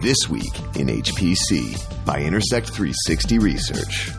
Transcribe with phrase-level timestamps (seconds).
[0.00, 4.12] This Week in HPC by Intersect 360 Research.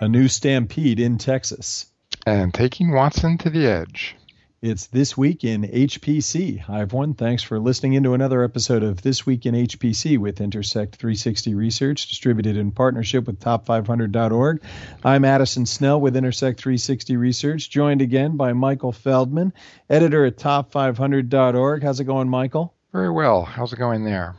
[0.00, 1.86] A new stampede in Texas.
[2.26, 4.16] And taking Watson to the edge.
[4.60, 6.58] It's This Week in HPC.
[6.58, 7.14] Hi, everyone.
[7.14, 12.08] Thanks for listening into another episode of This Week in HPC with Intersect 360 Research,
[12.08, 14.60] distributed in partnership with Top500.org.
[15.04, 19.52] I'm Addison Snell with Intersect 360 Research, joined again by Michael Feldman,
[19.88, 21.84] editor at Top500.org.
[21.84, 22.75] How's it going, Michael?
[22.96, 23.42] Very well.
[23.42, 24.34] How's it going there?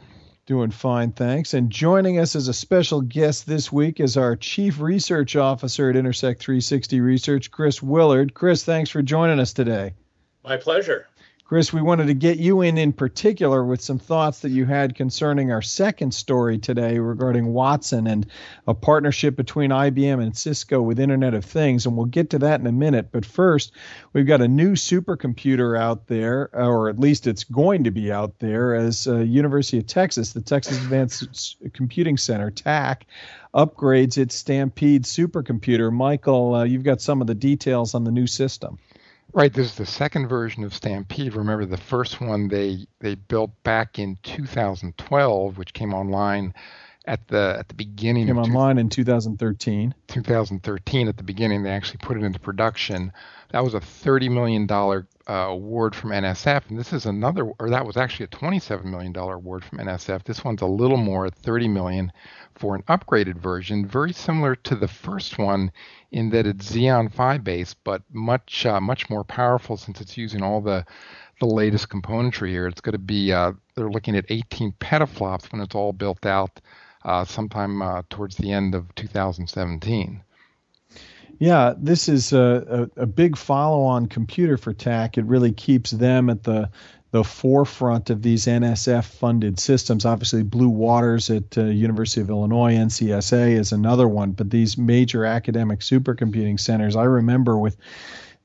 [0.48, 1.54] Doing fine, thanks.
[1.54, 5.96] And joining us as a special guest this week is our Chief Research Officer at
[5.96, 8.34] Intersect 360 Research, Chris Willard.
[8.34, 9.94] Chris, thanks for joining us today.
[10.44, 11.06] My pleasure.
[11.48, 14.96] Chris, we wanted to get you in in particular with some thoughts that you had
[14.96, 18.28] concerning our second story today regarding Watson and
[18.68, 21.86] a partnership between IBM and Cisco with Internet of Things.
[21.86, 23.14] And we'll get to that in a minute.
[23.14, 23.72] But first,
[24.12, 28.40] we've got a new supercomputer out there, or at least it's going to be out
[28.40, 33.04] there, as uh, University of Texas, the Texas Advanced Computing Center, TACC,
[33.56, 35.94] upgrades its Stampede supercomputer.
[35.94, 38.80] Michael, uh, you've got some of the details on the new system.
[39.34, 41.36] Right, this is the second version of Stampede.
[41.36, 46.54] Remember, the first one they they built back in 2012, which came online
[47.08, 48.28] at the at the beginning.
[48.28, 49.96] Came of online two, in 2013.
[50.08, 53.12] 2013 at the beginning, they actually put it into production.
[53.52, 57.70] That was a 30 million dollar uh, award from NSF, and this is another, or
[57.70, 60.24] that was actually a 27 million dollar award from NSF.
[60.24, 62.12] This one's a little more, 30 million,
[62.56, 65.72] for an upgraded version, very similar to the first one
[66.12, 70.42] in that it's Xeon Phi based, but much uh, much more powerful since it's using
[70.44, 70.86] all the
[71.40, 72.68] the latest componentry here.
[72.68, 76.60] It's going to be uh, they're looking at 18 petaflops when it's all built out,
[77.08, 80.22] uh, sometime uh, towards the end of 2017.
[81.40, 85.20] Yeah, this is a, a, a big follow-on computer for TACC.
[85.20, 86.70] It really keeps them at the
[87.12, 90.06] the forefront of these NSF funded systems.
[90.06, 95.24] Obviously, Blue Waters at uh, University of Illinois, NCSA is another one, but these major
[95.24, 97.78] academic supercomputing centers, I remember with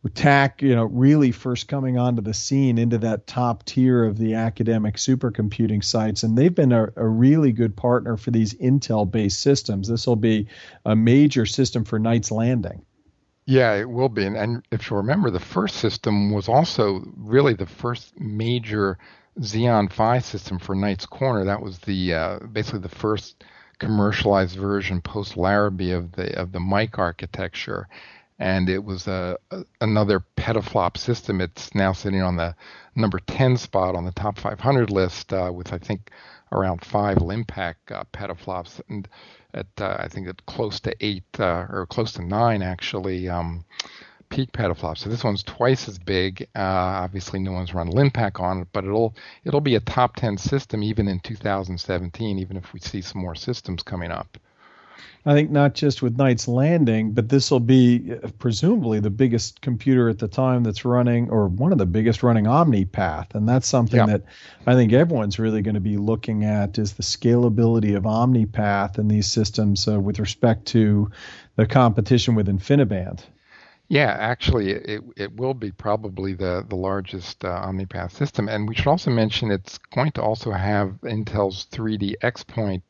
[0.03, 4.19] with TACC, you know, really first coming onto the scene into that top tier of
[4.19, 9.39] the academic supercomputing sites, and they've been a, a really good partner for these Intel-based
[9.39, 9.89] systems.
[9.89, 10.49] This will be
[10.85, 12.85] a major system for Knights Landing.
[13.47, 14.25] Yeah, it will be.
[14.25, 18.99] And, and if you remember, the first system was also really the first major
[19.39, 21.45] Xeon Phi system for Knights Corner.
[21.45, 23.45] That was the uh, basically the first
[23.79, 27.89] commercialized version post Larrabee of the of the MIC architecture,
[28.43, 31.41] and it was a, a, another petaflop system.
[31.41, 32.57] It's now sitting on the
[32.97, 36.11] number 10 spot on the top 500 list uh, with I think
[36.51, 39.09] around five Linpack uh, petaflops and
[39.55, 43.65] at uh, I think at close to eight uh, or close to nine actually um,
[44.29, 44.99] peak petaflops.
[44.99, 46.43] So this one's twice as big.
[46.57, 49.15] Uh, obviously, no one's run Linpack on it, but it'll
[49.45, 53.37] it'll be a top 10 system even in 2017, even if we see some more
[53.37, 54.37] systems coming up.
[55.25, 59.61] I think not just with Knights Landing, but this will be uh, presumably the biggest
[59.61, 63.69] computer at the time that's running, or one of the biggest running OmniPath, and that's
[63.69, 64.07] something yeah.
[64.07, 64.23] that
[64.67, 69.09] I think everyone's really going to be looking at is the scalability of OmniPath and
[69.09, 71.11] these systems uh, with respect to
[71.55, 73.23] the competition with InfiniBand.
[73.89, 78.75] Yeah, actually, it it will be probably the the largest uh, OmniPath system, and we
[78.75, 82.83] should also mention it's going to also have Intel's 3D XPoint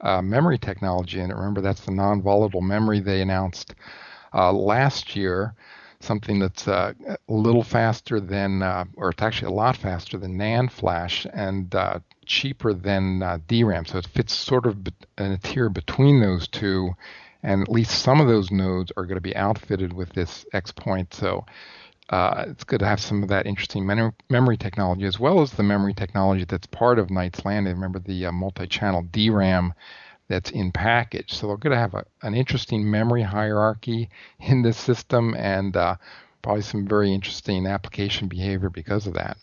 [0.00, 1.36] uh, memory technology in it.
[1.36, 3.74] Remember, that's the non-volatile memory they announced
[4.34, 5.54] uh, last year.
[6.00, 10.38] Something that's uh, a little faster than, uh, or it's actually a lot faster than
[10.38, 13.84] NAND flash and uh, cheaper than uh, DRAM.
[13.84, 14.76] So it fits sort of
[15.18, 16.90] in a tier between those two,
[17.42, 21.12] and at least some of those nodes are going to be outfitted with this XPoint.
[21.14, 21.44] So
[22.10, 25.52] uh, it's good to have some of that interesting mem- memory technology as well as
[25.52, 27.74] the memory technology that's part of Knights Landing.
[27.74, 29.74] Remember the uh, multi-channel DRAM
[30.28, 31.34] that's in package.
[31.34, 34.10] So they're going to have a, an interesting memory hierarchy
[34.40, 35.96] in this system and uh,
[36.42, 39.36] probably some very interesting application behavior because of that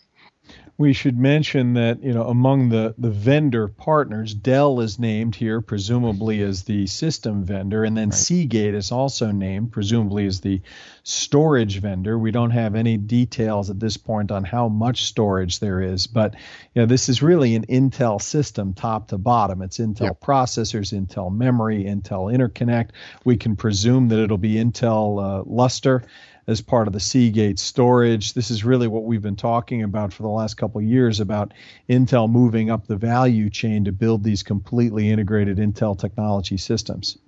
[0.78, 5.62] we should mention that you know among the the vendor partners, Dell is named here,
[5.62, 8.14] presumably as the system vendor, and then right.
[8.14, 10.60] Seagate is also named, presumably as the
[11.02, 12.18] storage vendor.
[12.18, 16.34] We don't have any details at this point on how much storage there is, but
[16.74, 19.62] you know this is really an Intel system, top to bottom.
[19.62, 20.20] It's Intel yep.
[20.20, 22.90] processors, Intel memory, Intel interconnect.
[23.24, 26.02] We can presume that it'll be Intel uh, Lustre
[26.46, 28.34] as part of the Seagate storage.
[28.34, 31.52] This is really what we've been talking about for the last couple of years about
[31.88, 37.18] Intel moving up the value chain to build these completely integrated Intel technology systems.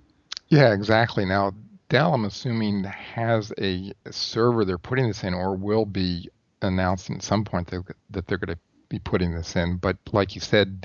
[0.47, 1.25] Yeah, exactly.
[1.25, 1.53] Now,
[1.89, 6.29] Dell, I'm assuming, has a server they're putting this in or will be
[6.61, 9.77] announcing at some point that, that they're going to be putting this in.
[9.77, 10.81] But like you said,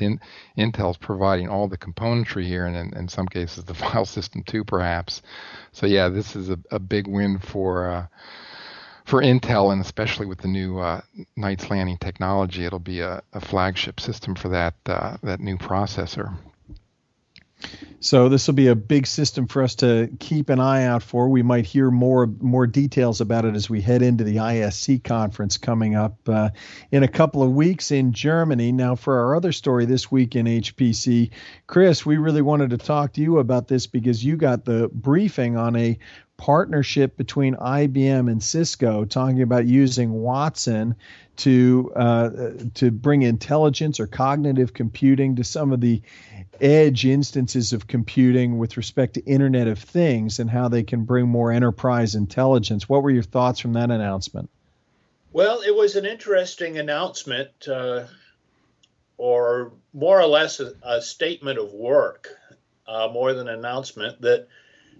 [0.56, 4.64] Intel's providing all the componentry here, and in, in, some cases the file system too,
[4.64, 5.22] perhaps.
[5.72, 7.90] So yeah, this is a, a big win for.
[7.90, 8.06] Uh,
[9.04, 11.02] for Intel, and especially with the new uh,
[11.36, 16.34] Knights Landing technology, it'll be a, a flagship system for that uh, that new processor.
[18.00, 21.26] So this will be a big system for us to keep an eye out for.
[21.26, 25.56] We might hear more more details about it as we head into the ISC conference
[25.56, 26.50] coming up uh,
[26.90, 28.72] in a couple of weeks in Germany.
[28.72, 31.30] Now, for our other story this week in HPC,
[31.66, 35.56] Chris, we really wanted to talk to you about this because you got the briefing
[35.56, 35.98] on a
[36.36, 40.96] partnership between IBM and Cisco, talking about using Watson
[41.36, 42.30] to uh,
[42.74, 46.02] to bring intelligence or cognitive computing to some of the
[46.60, 51.26] edge instances of computing with respect to Internet of Things and how they can bring
[51.26, 52.88] more enterprise intelligence.
[52.88, 54.48] What were your thoughts from that announcement?
[55.32, 58.04] Well, it was an interesting announcement, uh,
[59.16, 62.28] or more or less a, a statement of work,
[62.86, 64.46] uh, more than an announcement that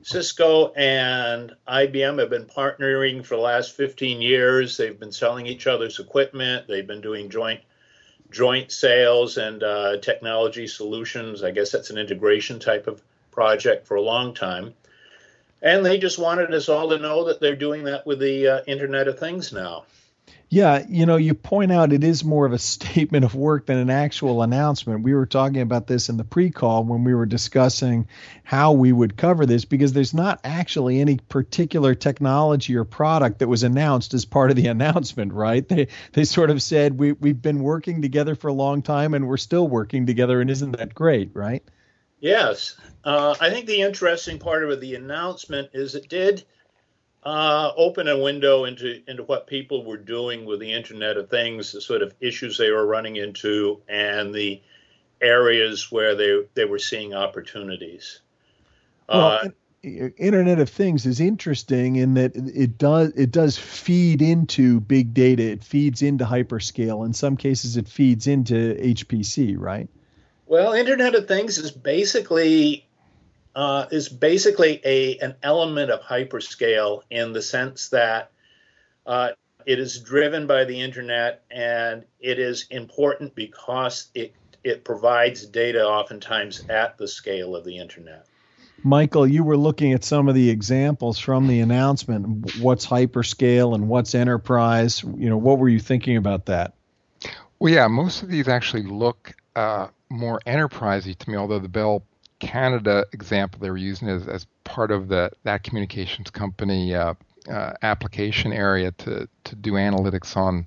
[0.05, 4.77] Cisco and IBM have been partnering for the last 15 years.
[4.77, 6.69] They've been selling each other's equipment.
[6.69, 7.61] They've been doing joint
[8.31, 11.43] joint sales and uh, technology solutions.
[11.43, 14.75] I guess that's an integration type of project for a long time.
[15.63, 18.61] And they just wanted us all to know that they're doing that with the uh,
[18.67, 19.85] Internet of Things now.
[20.55, 23.79] Yeah, you know, you point out it is more of a statement of work than
[23.79, 25.03] an actual announcement.
[25.03, 28.07] We were talking about this in the pre call when we were discussing
[28.45, 33.49] how we would cover this because there's not actually any particular technology or product that
[33.49, 35.69] was announced as part of the announcement, right?
[35.69, 39.27] They they sort of said we we've been working together for a long time and
[39.27, 41.65] we're still working together and isn't that great, right?
[42.21, 42.77] Yes.
[43.05, 46.45] Uh, I think the interesting part of the announcement is it did
[47.25, 51.73] uh, open a window into into what people were doing with the Internet of Things,
[51.73, 54.61] the sort of issues they were running into, and the
[55.21, 58.21] areas where they they were seeing opportunities.
[59.09, 59.49] Well, uh,
[59.83, 65.45] Internet of Things is interesting in that it does it does feed into big data.
[65.45, 67.07] It feeds into hyperscale.
[67.07, 69.89] In some cases, it feeds into HPC, right?
[70.47, 72.87] Well, Internet of Things is basically
[73.55, 78.31] uh, is basically a an element of hyperscale in the sense that
[79.07, 79.31] uh,
[79.67, 84.35] it is driven by the internet and it is important because it
[84.65, 88.27] it provides data oftentimes at the scale of the internet.
[88.83, 92.55] Michael, you were looking at some of the examples from the announcement.
[92.61, 95.03] What's hyperscale and what's enterprise?
[95.03, 96.75] You know, what were you thinking about that?
[97.59, 101.37] Well, yeah, most of these actually look uh, more enterprisey to me.
[101.37, 102.03] Although the Bell
[102.45, 107.15] Canada example they were using as, as part of the that communications company uh,
[107.51, 110.67] uh, application area to to do analytics on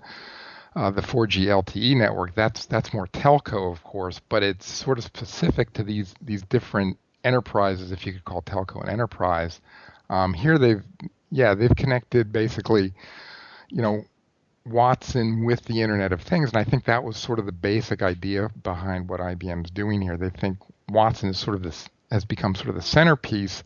[0.75, 2.35] uh, the 4G LTE network.
[2.35, 6.97] That's that's more telco, of course, but it's sort of specific to these these different
[7.23, 9.59] enterprises, if you could call telco an enterprise.
[10.09, 10.83] Um, here they've
[11.31, 12.93] yeah they've connected basically,
[13.69, 14.03] you know,
[14.67, 18.01] Watson with the Internet of Things, and I think that was sort of the basic
[18.01, 20.17] idea behind what IBM's doing here.
[20.17, 20.57] They think
[20.89, 23.63] Watson is sort of this has become sort of the centerpiece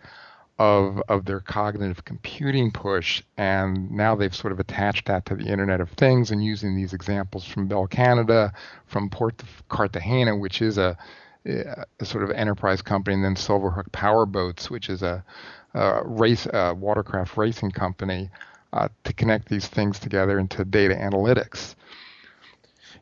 [0.58, 5.48] of of their cognitive computing push, and now they've sort of attached that to the
[5.48, 8.54] Internet of Things and using these examples from Bell Canada,
[8.86, 10.98] from Port of Cartagena, which is a,
[11.46, 15.24] a sort of enterprise company, and then Silverhook Powerboats, which is a,
[15.74, 18.30] a race a watercraft racing company,
[18.74, 21.76] uh, to connect these things together into data analytics.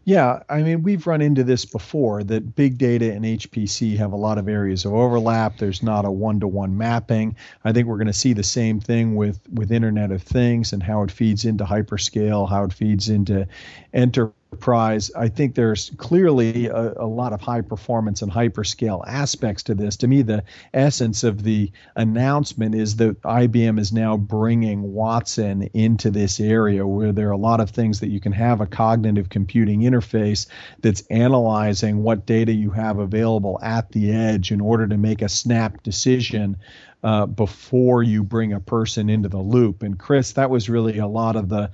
[0.06, 4.16] Yeah, I mean, we've run into this before that big data and HPC have a
[4.16, 5.58] lot of areas of overlap.
[5.58, 7.36] There's not a one to one mapping.
[7.64, 10.82] I think we're going to see the same thing with, with Internet of Things and
[10.82, 13.48] how it feeds into hyperscale, how it feeds into
[13.94, 19.64] enter enterprise, I think there's clearly a, a, lot of high performance and hyperscale aspects
[19.64, 19.98] to this.
[19.98, 26.10] To me, the essence of the announcement is that IBM is now bringing Watson into
[26.10, 29.30] this area where there are a lot of things that you can have a cognitive
[29.30, 30.48] computing interface
[30.80, 35.30] that's analyzing what data you have available at the edge in order to make a
[35.30, 36.58] snap decision
[37.04, 39.84] uh, before you bring a person into the loop.
[39.84, 41.72] And Chris, that was really a lot of the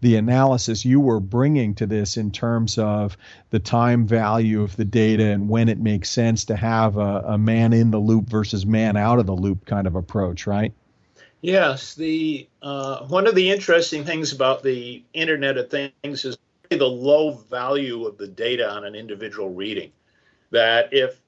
[0.00, 3.16] the analysis you were bringing to this in terms of
[3.50, 7.38] the time value of the data and when it makes sense to have a, a
[7.38, 10.72] man in the loop versus man out of the loop kind of approach, right?
[11.40, 16.36] Yes, the uh, one of the interesting things about the Internet of Things is
[16.70, 19.92] the low value of the data on an individual reading.
[20.50, 21.20] That if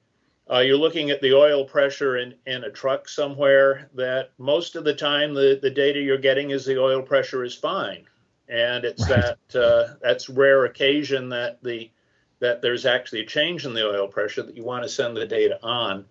[0.51, 4.83] uh, you're looking at the oil pressure in, in a truck somewhere that most of
[4.83, 8.05] the time the, the data you're getting is the oil pressure is fine
[8.51, 9.35] and it's right.
[9.49, 11.89] that uh, that's rare occasion that the
[12.39, 15.25] that there's actually a change in the oil pressure that you want to send the
[15.25, 16.05] data on.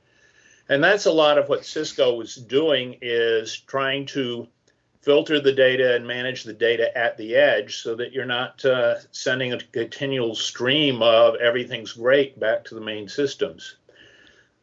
[0.69, 4.47] And that's a lot of what Cisco was doing is trying to
[5.03, 8.95] filter the data and manage the data at the edge so that you're not uh,
[9.11, 13.77] sending a continual stream of everything's great back to the main systems.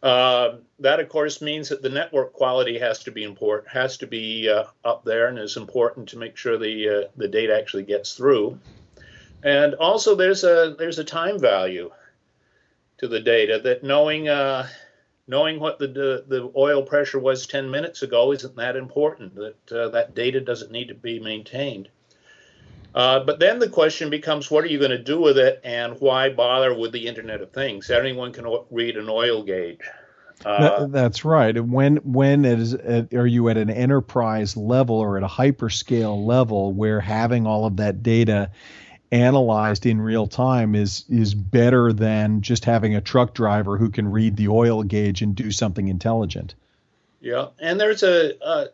[0.04, 4.08] Uh, that, of course, means that the network quality has to be important, has to
[4.08, 7.84] be uh, up there, and is important to make sure the uh, the data actually
[7.84, 8.60] gets through.
[9.44, 11.92] And also, there's a there's a time value
[12.98, 14.68] to the data that knowing uh,
[15.27, 19.36] knowing what the, the, the oil pressure was 10 minutes ago isn't that important.
[19.36, 21.89] That uh, that data doesn't need to be maintained.
[22.98, 26.01] Uh, but then the question becomes, what are you going to do with it, and
[26.01, 27.92] why bother with the Internet of Things?
[27.92, 29.82] Anyone can read an oil gauge.
[30.44, 31.63] Uh, that, that's right.
[31.63, 36.74] When when is at, are you at an enterprise level or at a hyperscale level
[36.74, 38.50] where having all of that data
[39.12, 44.12] analyzed in real time is is better than just having a truck driver who can
[44.12, 46.56] read the oil gauge and do something intelligent.
[47.22, 48.68] Yeah, and there's a, a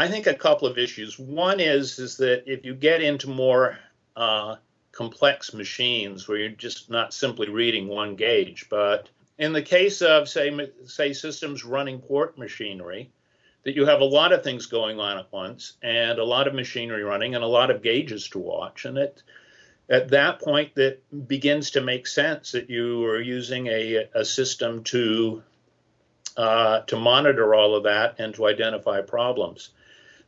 [0.00, 1.18] I think a couple of issues.
[1.18, 3.78] One is is that if you get into more
[4.16, 4.56] uh,
[4.92, 10.26] complex machines where you're just not simply reading one gauge, but in the case of
[10.26, 13.10] say say systems running port machinery,
[13.64, 16.54] that you have a lot of things going on at once and a lot of
[16.54, 19.22] machinery running and a lot of gauges to watch, and it
[19.90, 24.82] at that point that begins to make sense that you are using a, a system
[24.84, 25.42] to
[26.38, 29.68] uh, to monitor all of that and to identify problems.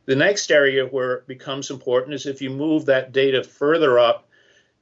[0.05, 4.27] The next area where it becomes important is if you move that data further up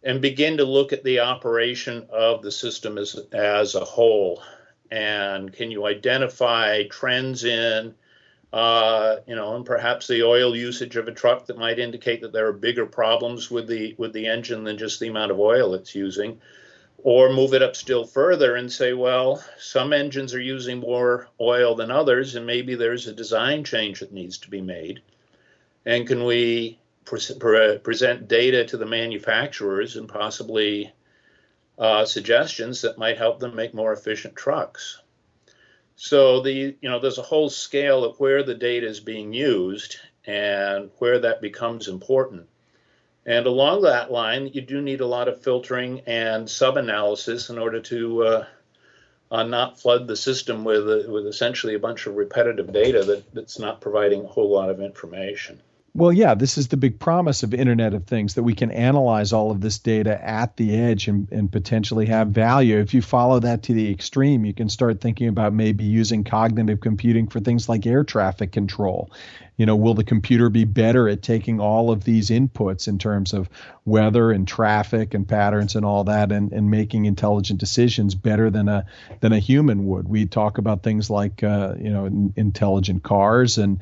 [0.04, 4.42] and begin to look at the operation of the system as, as a whole.
[4.90, 7.94] And can you identify trends in
[8.54, 12.34] uh, you know, and perhaps the oil usage of a truck that might indicate that
[12.34, 15.74] there are bigger problems with the with the engine than just the amount of oil
[15.74, 16.42] it's using,
[17.04, 21.76] or move it up still further and say, well, some engines are using more oil
[21.76, 25.02] than others, and maybe there's a design change that needs to be made,
[25.86, 30.92] and can we pre- pre- present data to the manufacturers and possibly
[31.78, 35.02] uh, suggestions that might help them make more efficient trucks?
[35.96, 39.98] So the you know there's a whole scale of where the data is being used
[40.26, 42.48] and where that becomes important.
[43.26, 47.80] And along that line, you do need a lot of filtering and sub-analysis in order
[47.82, 48.46] to uh,
[49.30, 53.34] uh, not flood the system with uh, with essentially a bunch of repetitive data that,
[53.34, 55.62] that's not providing a whole lot of information.
[55.94, 59.34] Well, yeah, this is the big promise of Internet of Things that we can analyze
[59.34, 62.80] all of this data at the edge and, and potentially have value.
[62.80, 66.80] If you follow that to the extreme, you can start thinking about maybe using cognitive
[66.80, 69.12] computing for things like air traffic control.
[69.58, 73.34] You know, will the computer be better at taking all of these inputs in terms
[73.34, 73.50] of
[73.84, 78.70] weather and traffic and patterns and all that and, and making intelligent decisions better than
[78.70, 78.86] a
[79.20, 80.08] than a human would?
[80.08, 83.80] We talk about things like uh, you know intelligent cars and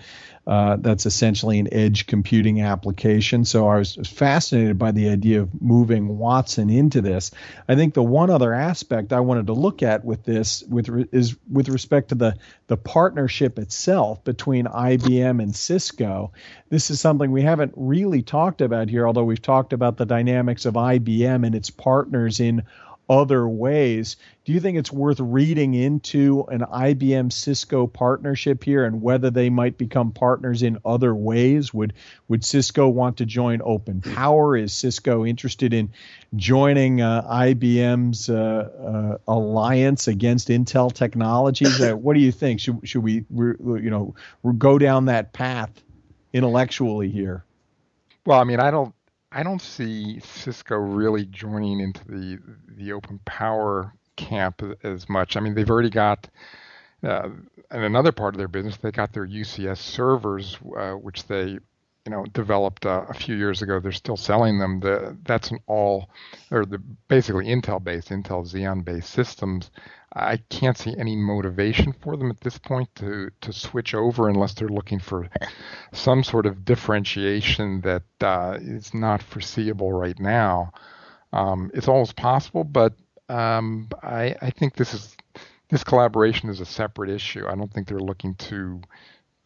[0.49, 3.45] uh, that's essentially an edge computing application.
[3.45, 7.29] So I was fascinated by the idea of moving Watson into this.
[7.67, 11.35] I think the one other aspect I wanted to look at with this with is
[11.51, 16.31] with respect to the the partnership itself between IBM and Cisco.
[16.69, 20.65] This is something we haven't really talked about here, although we've talked about the dynamics
[20.65, 22.63] of IBM and its partners in
[23.09, 24.17] other ways.
[24.45, 29.49] Do you think it's worth reading into an IBM Cisco partnership here and whether they
[29.49, 31.73] might become partners in other ways?
[31.73, 31.93] Would
[32.27, 34.61] would Cisco want to join OpenPower?
[34.61, 35.91] Is Cisco interested in
[36.35, 41.81] joining uh, IBM's uh, uh, alliance against Intel Technologies?
[41.81, 42.59] Uh, what do you think?
[42.59, 44.15] Should should we you know
[44.57, 45.71] go down that path
[46.31, 47.43] intellectually here?
[48.25, 48.93] Well, I mean, I don't
[49.31, 55.37] I don't see Cisco really joining into the the OpenPower camp as much.
[55.37, 56.27] I mean, they've already got
[57.03, 57.29] uh,
[57.71, 61.59] in another part of their business, they got their UCS servers, uh, which they
[62.09, 63.79] you know developed uh, a few years ago.
[63.79, 64.79] They're still selling them.
[64.79, 66.09] The, that's an all
[66.49, 69.69] or the basically Intel based, Intel Xeon based systems.
[70.13, 74.55] I can't see any motivation for them at this point to to switch over unless
[74.55, 75.29] they're looking for
[75.93, 80.71] some sort of differentiation that uh, is not foreseeable right now.
[81.31, 82.93] Um, it's always possible, but
[83.29, 85.15] um, I, I think this is
[85.69, 87.45] this collaboration is a separate issue.
[87.47, 88.81] I don't think they're looking to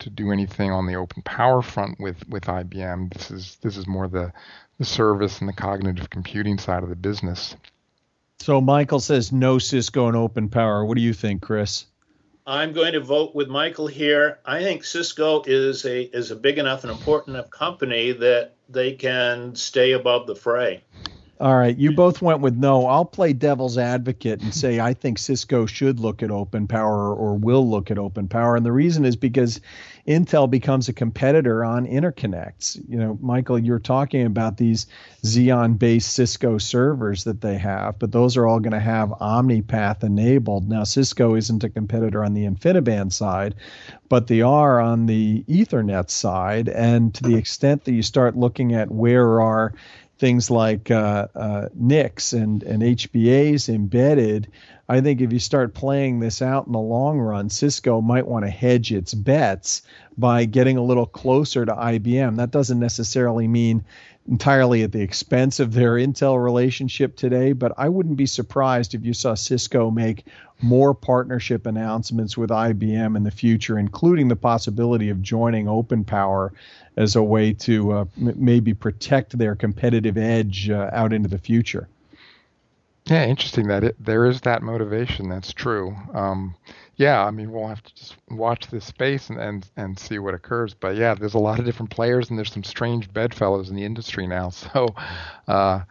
[0.04, 3.14] to do anything on the OpenPower front with, with IBM.
[3.14, 4.32] This is this is more the
[4.80, 7.56] the service and the cognitive computing side of the business.
[8.40, 10.86] So Michael says no Cisco and OpenPower.
[10.86, 11.86] What do you think, Chris?
[12.46, 14.40] I'm going to vote with Michael here.
[14.46, 18.94] I think Cisco is a is a big enough and important enough company that they
[18.94, 20.84] can stay above the fray.
[21.44, 22.88] All right, you both went with no.
[22.88, 27.70] I'll play devil's advocate and say I think Cisco should look at OpenPower or will
[27.70, 29.60] look at OpenPower, and the reason is because
[30.08, 32.80] Intel becomes a competitor on interconnects.
[32.88, 34.88] You know, Michael, you're talking about these
[35.24, 40.70] Xeon-based Cisco servers that they have, but those are all going to have OmniPath enabled.
[40.70, 43.56] Now, Cisco isn't a competitor on the InfiniBand side,
[44.08, 48.74] but they are on the Ethernet side, and to the extent that you start looking
[48.74, 49.74] at where are
[50.24, 54.50] things like uh, uh, NICs and, and HBAs embedded,
[54.88, 58.46] I think if you start playing this out in the long run, Cisco might want
[58.46, 59.82] to hedge its bets
[60.18, 62.38] by getting a little closer to IBM.
[62.38, 63.84] That doesn't necessarily mean
[64.28, 69.04] entirely at the expense of their Intel relationship today, but I wouldn't be surprised if
[69.06, 70.26] you saw Cisco make
[70.62, 76.52] more partnership announcements with IBM in the future, including the possibility of joining OpenPower
[76.96, 81.38] as a way to uh, m- maybe protect their competitive edge uh, out into the
[81.38, 81.90] future.
[83.06, 85.28] Yeah, interesting that it, there is that motivation.
[85.28, 85.96] That's true.
[86.14, 86.56] Um,
[86.96, 90.34] yeah, I mean, we'll have to just watch this space and, and, and see what
[90.34, 90.74] occurs.
[90.74, 93.84] But yeah, there's a lot of different players, and there's some strange bedfellows in the
[93.84, 94.52] industry now.
[94.74, 94.88] So
[95.48, 95.82] uh,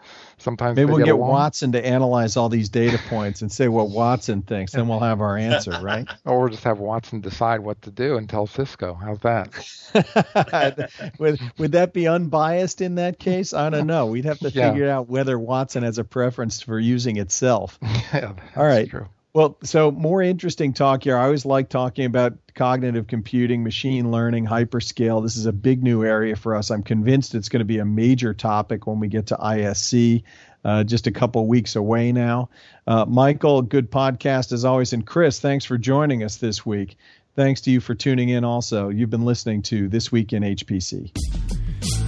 [0.42, 3.88] sometimes maybe we'll get, get Watson to analyze all these data points and say what
[3.90, 6.06] Watson thinks, then we'll have our answer, right?
[6.24, 8.94] or we'll just have Watson decide what to do and tell Cisco.
[8.94, 10.90] How's that?
[11.18, 13.52] would would that be unbiased in that case?
[13.54, 14.06] I don't know.
[14.06, 14.70] We'd have to Yeah.
[14.70, 17.78] figure out whether Watson has a preference for using itself.
[18.12, 18.88] yeah, All right.
[18.88, 19.08] True.
[19.34, 21.16] Well, so more interesting talk here.
[21.16, 25.22] I always like talking about cognitive computing, machine learning, hyperscale.
[25.22, 26.70] This is a big new area for us.
[26.70, 30.24] I'm convinced it's going to be a major topic when we get to ISC,
[30.66, 32.50] uh, just a couple weeks away now.
[32.86, 34.92] Uh, Michael, good podcast as always.
[34.92, 36.98] And Chris, thanks for joining us this week.
[37.34, 38.90] Thanks to you for tuning in also.
[38.90, 41.61] You've been listening to This Week in HPC.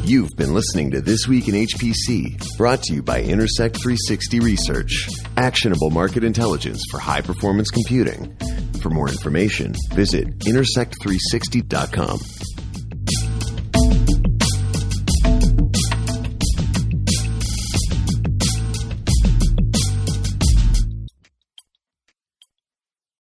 [0.06, 5.08] You've been listening to This Week in HPC, brought to you by Intersect 360 Research,
[5.38, 8.37] actionable market intelligence for high performance computing.
[8.82, 12.18] For more information, visit intersect360.com.